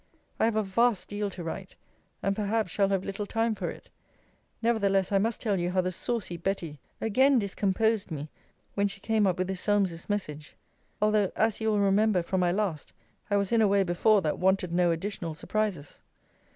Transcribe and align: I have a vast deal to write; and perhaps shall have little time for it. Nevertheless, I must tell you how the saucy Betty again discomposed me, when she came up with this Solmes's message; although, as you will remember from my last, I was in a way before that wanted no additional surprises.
I 0.39 0.45
have 0.45 0.55
a 0.55 0.63
vast 0.63 1.09
deal 1.09 1.29
to 1.29 1.43
write; 1.43 1.75
and 2.23 2.35
perhaps 2.35 2.71
shall 2.71 2.89
have 2.89 3.05
little 3.05 3.27
time 3.27 3.53
for 3.53 3.69
it. 3.69 3.87
Nevertheless, 4.59 5.11
I 5.11 5.19
must 5.19 5.39
tell 5.39 5.59
you 5.59 5.69
how 5.69 5.81
the 5.81 5.91
saucy 5.91 6.37
Betty 6.37 6.79
again 6.99 7.37
discomposed 7.37 8.09
me, 8.09 8.27
when 8.73 8.87
she 8.87 8.99
came 8.99 9.27
up 9.27 9.37
with 9.37 9.47
this 9.47 9.61
Solmes's 9.61 10.09
message; 10.09 10.55
although, 10.99 11.31
as 11.35 11.61
you 11.61 11.69
will 11.69 11.79
remember 11.81 12.23
from 12.23 12.39
my 12.39 12.51
last, 12.51 12.93
I 13.29 13.37
was 13.37 13.51
in 13.51 13.61
a 13.61 13.67
way 13.67 13.83
before 13.83 14.23
that 14.23 14.39
wanted 14.39 14.73
no 14.73 14.89
additional 14.89 15.35
surprises. 15.35 16.01